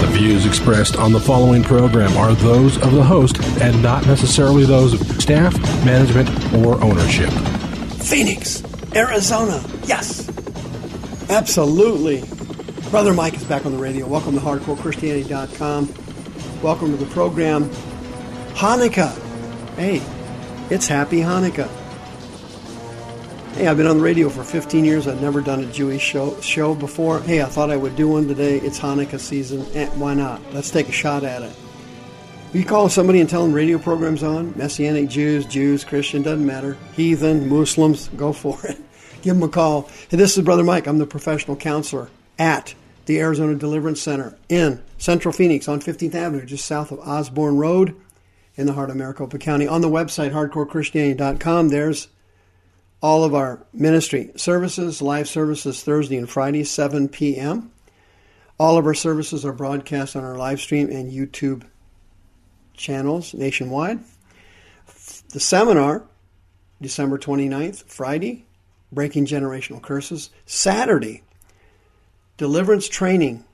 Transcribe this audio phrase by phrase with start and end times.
[0.00, 4.64] The views expressed on the following program are those of the host and not necessarily
[4.64, 7.30] those of staff, management, or ownership.
[8.02, 8.62] Phoenix,
[8.94, 9.64] Arizona.
[9.86, 10.28] Yes.
[11.30, 12.22] Absolutely.
[12.90, 14.06] Brother Mike is back on the radio.
[14.06, 16.62] Welcome to HardcoreChristianity.com.
[16.62, 17.70] Welcome to the program.
[18.54, 19.16] Hanukkah.
[19.76, 20.02] Hey,
[20.70, 21.68] it's Happy Hanukkah.
[23.56, 25.08] Hey, I've been on the radio for 15 years.
[25.08, 27.20] I've never done a Jewish show, show before.
[27.20, 28.58] Hey, I thought I would do one today.
[28.58, 29.64] It's Hanukkah season.
[29.72, 30.42] Eh, why not?
[30.52, 31.56] Let's take a shot at it.
[32.52, 36.76] You call somebody and tell them radio programs on, Messianic Jews, Jews, Christian, doesn't matter.
[36.92, 38.76] Heathen, Muslims, go for it.
[39.22, 39.88] Give them a call.
[40.10, 40.86] Hey, this is Brother Mike.
[40.86, 42.74] I'm the professional counselor at
[43.06, 47.96] the Arizona Deliverance Center in Central Phoenix on 15th Avenue, just south of Osborne Road
[48.54, 49.66] in the heart of Maricopa County.
[49.66, 52.08] On the website, hardcorechristianity.com, there's
[53.02, 57.70] all of our ministry services, live services Thursday and Friday, 7 p.m.
[58.58, 61.64] All of our services are broadcast on our live stream and YouTube
[62.74, 64.00] channels nationwide.
[65.32, 66.04] The seminar,
[66.80, 68.46] December 29th, Friday,
[68.92, 70.30] Breaking Generational Curses.
[70.46, 71.22] Saturday,
[72.36, 73.44] deliverance training,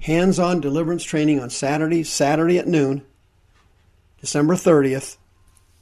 [0.00, 3.04] hands on deliverance training on Saturday, Saturday at noon,
[4.20, 5.16] December 30th.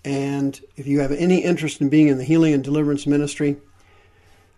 [0.05, 3.57] And if you have any interest in being in the healing and deliverance ministry,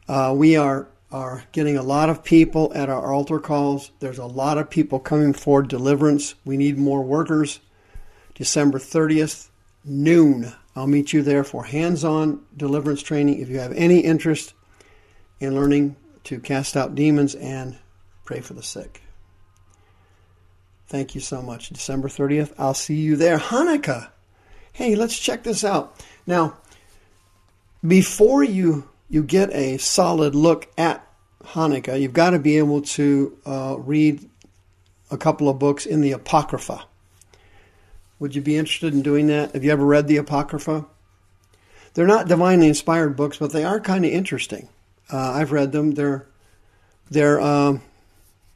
[0.08, 3.92] uh, we are are getting a lot of people at our altar calls.
[4.00, 6.34] There's a lot of people coming for deliverance.
[6.44, 7.60] We need more workers.
[8.34, 9.48] December 30th,
[9.84, 10.52] noon.
[10.74, 13.40] I'll meet you there for hands on deliverance training.
[13.40, 14.52] If you have any interest
[15.40, 17.78] in learning to cast out demons and
[18.24, 19.02] pray for the sick.
[20.88, 21.70] Thank you so much.
[21.70, 23.38] December 30th, I'll see you there.
[23.38, 24.10] Hanukkah.
[24.76, 25.98] Hey, let's check this out.
[26.26, 26.58] Now,
[27.82, 31.02] before you you get a solid look at
[31.42, 34.28] Hanukkah, you've got to be able to uh, read
[35.10, 36.84] a couple of books in the Apocrypha.
[38.18, 39.52] Would you be interested in doing that?
[39.52, 40.84] Have you ever read the Apocrypha?
[41.94, 44.68] They're not divinely inspired books, but they are kind of interesting.
[45.10, 45.92] Uh, I've read them.
[45.92, 46.26] They're
[47.10, 47.80] they're um,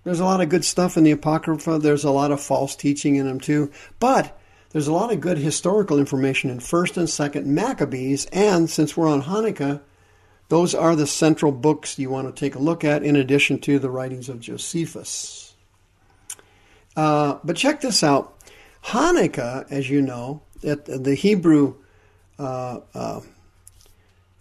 [0.04, 1.78] there's a lot of good stuff in the Apocrypha.
[1.78, 4.36] There's a lot of false teaching in them too, but
[4.70, 9.08] there's a lot of good historical information in First and Second Maccabees, and since we're
[9.08, 9.80] on Hanukkah,
[10.48, 13.78] those are the central books you want to take a look at, in addition to
[13.78, 15.54] the writings of Josephus.
[16.96, 18.38] Uh, but check this out:
[18.84, 21.76] Hanukkah, as you know, the Hebrew
[22.38, 23.20] uh, uh,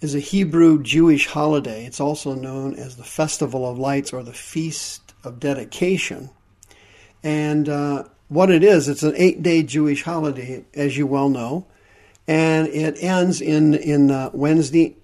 [0.02, 1.86] is a Hebrew Jewish holiday.
[1.86, 6.30] It's also known as the Festival of Lights or the Feast of Dedication.
[7.22, 11.66] And uh, what it is, it's an eight day Jewish holiday, as you well know,
[12.28, 14.96] and it ends in, in uh, Wednesday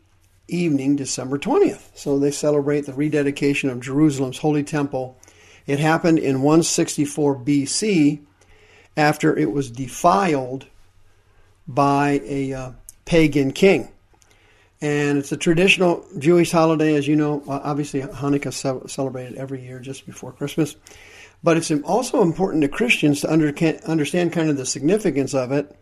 [0.48, 1.90] evening, December 20th.
[1.96, 5.18] So they celebrate the rededication of Jerusalem's Holy Temple.
[5.66, 8.20] It happened in 164 BC
[8.96, 10.68] after it was defiled
[11.68, 12.72] by a uh,
[13.06, 13.90] pagan king.
[14.82, 17.42] And it's a traditional Jewish holiday, as you know.
[17.48, 20.76] Obviously, Hanukkah celebrated every year just before Christmas.
[21.46, 23.54] But it's also important to Christians to under,
[23.86, 25.78] understand kind of the significance of it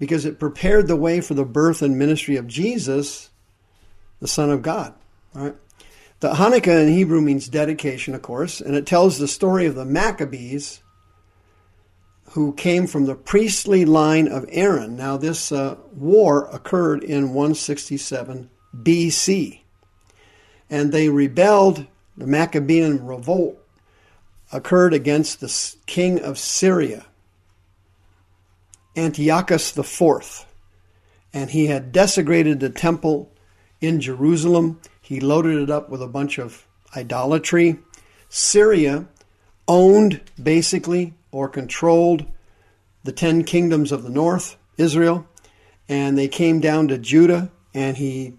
[0.00, 3.30] because it prepared the way for the birth and ministry of Jesus,
[4.18, 4.92] the Son of God.
[5.34, 5.54] Right?
[6.18, 9.84] The Hanukkah in Hebrew means dedication, of course, and it tells the story of the
[9.84, 10.82] Maccabees
[12.30, 14.96] who came from the priestly line of Aaron.
[14.96, 19.60] Now, this uh, war occurred in 167 BC,
[20.68, 21.86] and they rebelled.
[22.16, 23.61] The Maccabean revolt
[24.52, 27.06] occurred against the king of Syria,
[28.94, 30.46] Antiochus IV,
[31.32, 33.32] and he had desecrated the temple
[33.80, 34.80] in Jerusalem.
[35.00, 37.78] He loaded it up with a bunch of idolatry.
[38.28, 39.06] Syria
[39.66, 42.26] owned basically or controlled
[43.04, 45.26] the ten kingdoms of the north, Israel,
[45.88, 48.34] and they came down to Judah, and he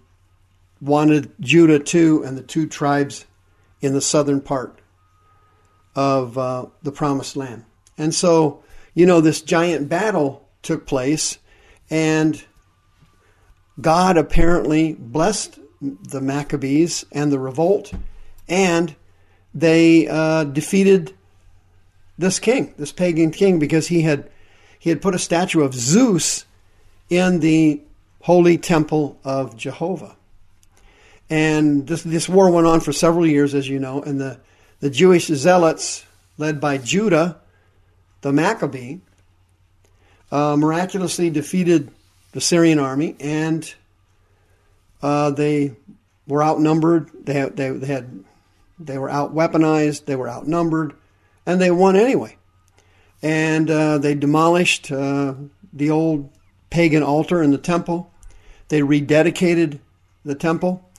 [0.80, 3.25] wanted Judah too, and the two tribes
[3.81, 4.80] in the southern part
[5.95, 7.66] of uh, the promised land.
[7.98, 8.63] And so,
[8.94, 11.38] you know, this giant battle took place,
[11.90, 12.44] and
[13.80, 17.94] God apparently blessed the Maccabees and the revolt,
[18.48, 18.95] and
[19.54, 21.13] they uh, defeated
[22.18, 24.30] this king, this pagan king, because he had
[24.80, 26.46] he had put a statue of Zeus
[27.10, 27.81] in the
[28.22, 30.18] holy temple of Jehovah.
[31.30, 34.39] And this this war went on for several years, as you know, and the
[34.83, 36.03] the Jewish zealots,
[36.38, 37.38] led by Judah,
[38.19, 38.97] the Maccabee,
[40.30, 41.89] uh, miraculously defeated
[42.33, 43.74] the Syrian army, and
[45.01, 45.77] uh, they
[46.27, 47.12] were outnumbered.
[47.24, 48.25] They had, they, they had
[48.77, 49.07] they were.
[49.07, 50.94] They were outnumbered,
[51.45, 52.36] and they won anyway.
[53.21, 55.36] And uh, they demolished uh,
[55.71, 56.29] the old
[56.69, 58.12] pagan altar in the temple.
[58.68, 59.79] They rededicated
[60.25, 60.91] the temple.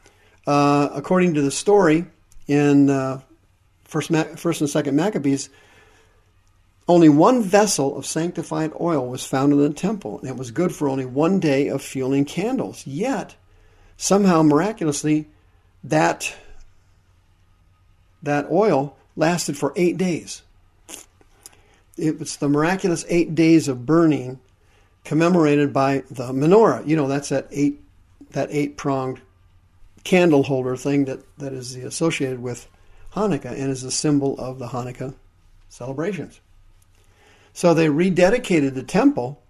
[0.46, 2.06] Uh, according to the story
[2.46, 3.20] in uh,
[3.94, 5.48] first, first and second Maccabees,
[6.86, 10.74] only one vessel of sanctified oil was found in the temple, and it was good
[10.74, 12.86] for only one day of fueling candles.
[12.86, 13.36] Yet,
[13.96, 15.28] somehow miraculously,
[15.82, 16.34] that
[18.22, 20.42] that oil lasted for eight days.
[21.96, 24.40] It was the miraculous eight days of burning
[25.04, 26.86] commemorated by the menorah.
[26.86, 27.80] You know, that's that eight
[28.30, 29.20] that eight pronged
[30.02, 32.68] candle holder thing that, that is associated with
[33.14, 35.14] Hanukkah and is a symbol of the Hanukkah
[35.68, 36.40] celebrations.
[37.52, 39.42] So they rededicated the temple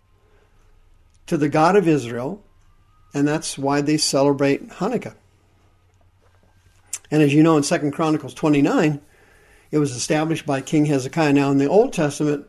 [1.27, 2.43] to the God of Israel,
[3.15, 5.15] and that's why they celebrate Hanukkah.
[7.11, 9.01] And as you know in 2 Chronicles 29,
[9.71, 11.33] it was established by King Hezekiah.
[11.33, 12.47] Now in the Old Testament,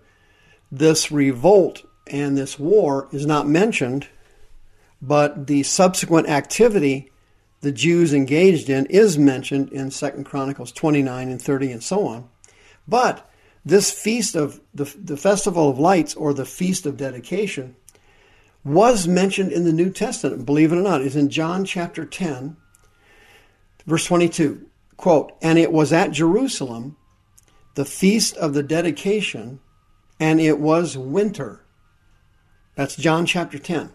[0.72, 4.08] this revolt and this war is not mentioned,
[5.02, 7.12] but the subsequent activity
[7.66, 12.30] the Jews engaged in is mentioned in 2 Chronicles 29 and 30 and so on.
[12.88, 13.28] But
[13.66, 17.76] this feast of the, the festival of lights or the feast of dedication
[18.64, 22.56] was mentioned in the New Testament, believe it or not, is in John chapter 10,
[23.88, 24.68] verse 22.
[24.96, 26.96] Quote, and it was at Jerusalem,
[27.74, 29.60] the feast of the dedication,
[30.20, 31.66] and it was winter.
[32.76, 33.92] That's John chapter 10.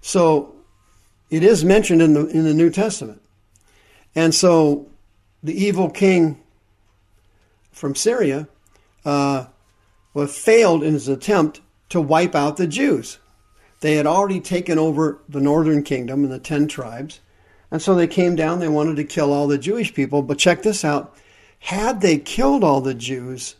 [0.00, 0.59] So
[1.30, 3.22] it is mentioned in the in the New Testament.
[4.14, 4.88] And so
[5.42, 6.42] the evil king
[7.70, 8.48] from Syria
[9.04, 9.46] uh,
[10.12, 11.60] was failed in his attempt
[11.90, 13.18] to wipe out the Jews.
[13.80, 17.20] They had already taken over the northern kingdom and the ten tribes.
[17.70, 20.22] And so they came down, they wanted to kill all the Jewish people.
[20.22, 21.16] But check this out
[21.60, 23.56] had they killed all the Jews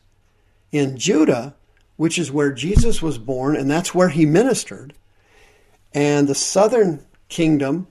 [0.72, 1.54] in Judah,
[1.96, 4.94] which is where Jesus was born, and that's where he ministered,
[5.92, 7.86] and the southern kingdom,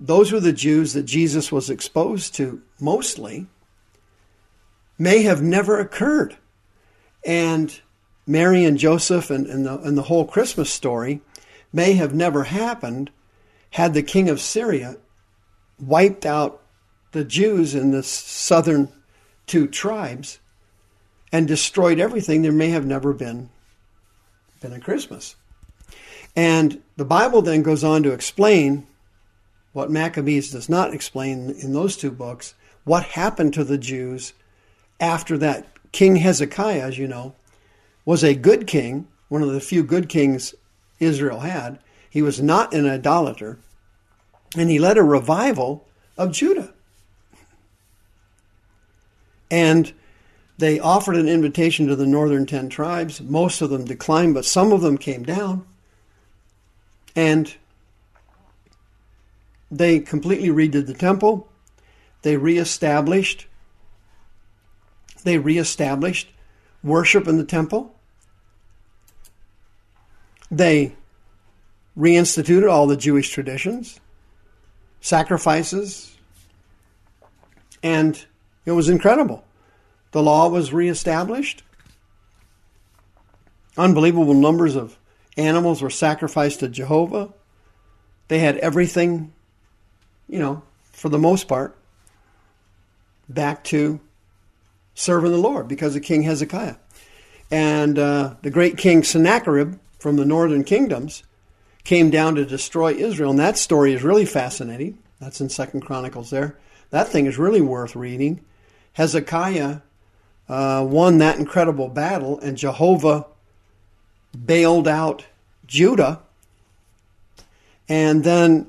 [0.00, 3.46] those were the Jews that Jesus was exposed to mostly,
[4.98, 6.36] may have never occurred.
[7.24, 7.78] And
[8.26, 11.20] Mary and Joseph and, and, the, and the whole Christmas story
[11.72, 13.10] may have never happened
[13.70, 14.96] had the king of Syria
[15.78, 16.62] wiped out
[17.12, 18.88] the Jews in the southern
[19.46, 20.38] two tribes
[21.32, 23.48] and destroyed everything, there may have never been,
[24.60, 25.36] been a Christmas.
[26.34, 28.86] And the Bible then goes on to explain
[29.72, 34.32] what Maccabees does not explain in those two books what happened to the Jews
[35.00, 35.66] after that.
[35.92, 37.34] King Hezekiah, as you know,
[38.04, 40.54] was a good king, one of the few good kings
[41.00, 41.78] Israel had.
[42.08, 43.58] He was not an idolater,
[44.56, 45.86] and he led a revival
[46.16, 46.72] of Judah.
[49.50, 49.92] And
[50.56, 53.20] they offered an invitation to the northern ten tribes.
[53.20, 55.66] Most of them declined, but some of them came down.
[57.14, 57.54] And
[59.70, 61.48] they completely redid the temple.
[62.22, 63.46] They reestablished
[65.24, 66.28] they reestablished
[66.82, 67.94] worship in the temple.
[70.50, 70.96] They
[71.96, 74.00] reinstituted all the Jewish traditions,
[75.00, 76.16] sacrifices,
[77.82, 78.24] and
[78.64, 79.44] it was incredible.
[80.12, 81.62] The law was reestablished.
[83.76, 84.98] Unbelievable numbers of
[85.36, 87.32] Animals were sacrificed to Jehovah.
[88.28, 89.32] They had everything,
[90.28, 90.62] you know,
[90.92, 91.76] for the most part,
[93.28, 94.00] back to
[94.94, 96.76] serving the Lord because of King Hezekiah.
[97.50, 101.22] And uh, the great king Sennacherib from the northern kingdoms
[101.84, 103.30] came down to destroy Israel.
[103.30, 104.98] And that story is really fascinating.
[105.20, 106.58] That's in Second Chronicles there.
[106.90, 108.44] That thing is really worth reading.
[108.94, 109.80] Hezekiah
[110.48, 113.26] uh, won that incredible battle, and Jehovah
[114.32, 115.24] bailed out
[115.66, 116.20] Judah.
[117.88, 118.68] And then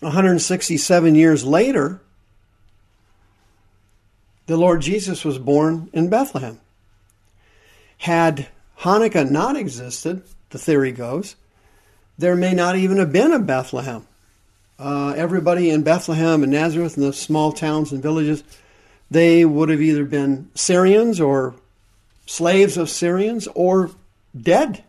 [0.00, 2.00] 167 years later,
[4.46, 6.60] the Lord Jesus was born in Bethlehem.
[7.98, 8.48] Had
[8.80, 11.36] Hanukkah not existed, the theory goes,
[12.18, 14.06] there may not even have been a Bethlehem
[14.80, 18.42] uh, everybody in Bethlehem and Nazareth and the small towns and villages,
[19.10, 21.54] they would have either been Syrians or
[22.26, 23.90] slaves of Syrians or
[24.38, 24.84] dead.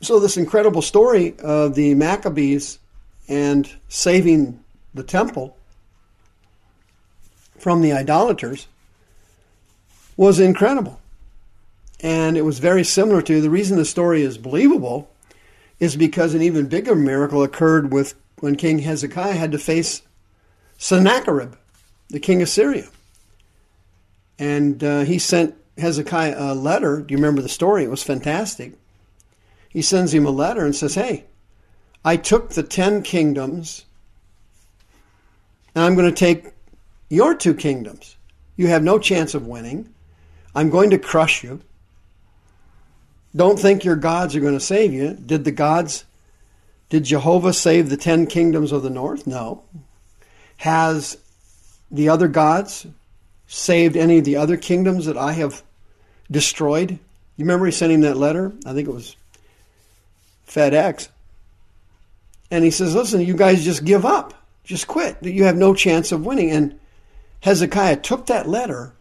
[0.00, 2.78] So, this incredible story of the Maccabees
[3.28, 4.62] and saving
[4.94, 5.56] the temple
[7.58, 8.66] from the idolaters
[10.16, 11.00] was incredible.
[12.00, 15.08] And it was very similar to the reason the story is believable
[15.78, 20.02] is because an even bigger miracle occurred with when King Hezekiah had to face
[20.78, 21.54] Sennacherib,
[22.08, 22.88] the king of Syria.
[24.38, 27.00] And uh, he sent Hezekiah a letter.
[27.00, 27.84] Do you remember the story?
[27.84, 28.74] It was fantastic.
[29.68, 31.24] He sends him a letter and says, Hey,
[32.04, 33.84] I took the ten kingdoms,
[35.74, 36.52] and I'm going to take
[37.08, 38.16] your two kingdoms.
[38.56, 39.92] You have no chance of winning.
[40.54, 41.62] I'm going to crush you.
[43.34, 45.14] Don't think your gods are going to save you.
[45.14, 46.04] Did the gods,
[46.90, 49.26] did Jehovah save the ten kingdoms of the north?
[49.26, 49.64] No.
[50.58, 51.16] Has
[51.90, 52.86] the other gods
[53.46, 55.62] saved any of the other kingdoms that I have
[56.30, 56.92] destroyed?
[56.92, 58.52] You remember he sent him that letter?
[58.66, 59.16] I think it was
[60.46, 61.08] FedEx.
[62.50, 64.34] And he says, Listen, you guys just give up.
[64.64, 65.16] Just quit.
[65.22, 66.50] You have no chance of winning.
[66.50, 66.78] And
[67.40, 68.92] Hezekiah took that letter,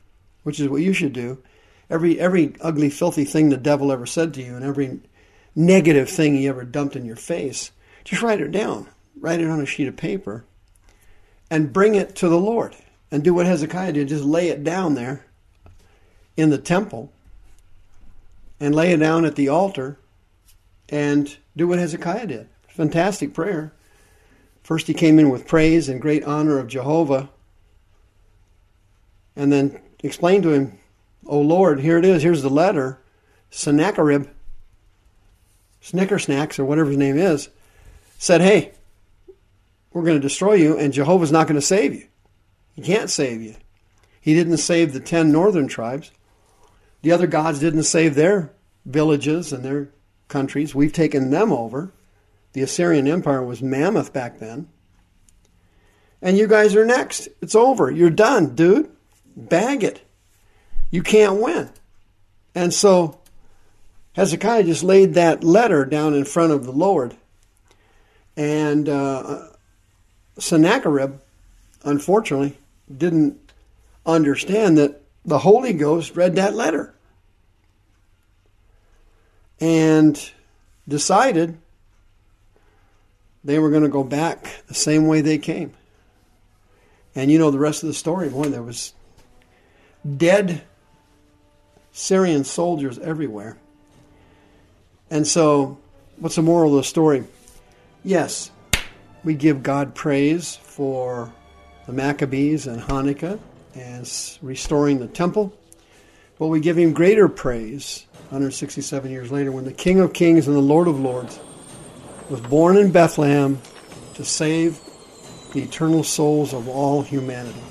[0.44, 1.42] which is what you should do,
[1.90, 5.00] every every ugly, filthy thing the devil ever said to you, and every
[5.56, 7.72] negative thing he ever dumped in your face,
[8.04, 8.88] just write it down.
[9.20, 10.44] Write it on a sheet of paper,
[11.52, 12.76] and bring it to the Lord.
[13.12, 15.26] And do what Hezekiah did: just lay it down there
[16.38, 17.12] in the temple,
[18.60, 19.98] and lay it down at the altar,
[20.90, 22.50] and do what Hezekiah did.
[22.70, 23.74] Fantastic prayer.
[24.64, 27.30] First, he came in with praise and great honor of Jehovah,
[29.36, 30.78] and then explained to him
[31.28, 32.24] Oh Lord, here it is.
[32.24, 33.00] Here's the letter.
[33.50, 34.28] Sennacherib,
[35.84, 37.50] Snickersnacks, or whatever his name is,
[38.18, 38.72] said, Hey,
[39.92, 42.08] we're going to destroy you, and Jehovah's not going to save you.
[42.76, 43.56] He can't save you.
[44.20, 46.12] He didn't save the ten northern tribes.
[47.02, 48.54] The other gods didn't save their
[48.86, 49.90] villages and their
[50.28, 50.76] countries.
[50.76, 51.92] We've taken them over.
[52.54, 54.68] The Assyrian Empire was mammoth back then.
[56.22, 57.28] And you guys are next.
[57.42, 57.90] It's over.
[57.90, 58.92] You're done, dude.
[59.36, 60.04] Bag it
[60.92, 61.70] you can't win.
[62.54, 63.20] And so
[64.14, 67.16] Hezekiah just laid that letter down in front of the Lord.
[68.36, 69.48] And uh,
[70.38, 71.20] Sennacherib,
[71.84, 72.58] unfortunately,
[72.98, 73.38] didn't
[74.06, 76.94] understand that the Holy Ghost read that letter
[79.60, 80.32] and
[80.88, 81.58] decided
[83.44, 85.74] they were going to go back the same way they came.
[87.16, 88.30] And you know the rest of the story.
[88.30, 88.94] Boy, there was
[90.18, 90.64] dead
[91.92, 93.58] Syrian soldiers everywhere.
[95.10, 95.78] And so,
[96.18, 97.26] what's the moral of the story?
[98.04, 98.50] Yes,
[99.24, 101.34] we give God praise for
[101.92, 103.38] the Maccabees and Hanukkah
[103.76, 105.54] and restoring the temple,
[106.40, 110.56] but we give him greater praise 167 years later when the King of Kings and
[110.56, 111.38] the Lord of Lords
[112.30, 113.60] was born in Bethlehem
[114.14, 114.80] to save
[115.52, 117.62] the eternal souls of all humanity.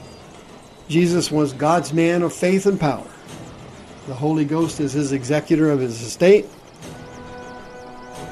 [0.88, 3.10] Jesus was God's man of faith and power.
[4.06, 6.46] The Holy Ghost is his executor of his estate.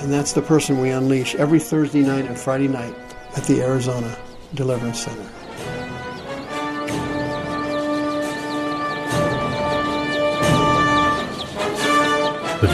[0.01, 2.95] And that's the person we unleash every Thursday night and Friday night
[3.37, 4.15] at the Arizona
[4.55, 5.48] Deliverance Center.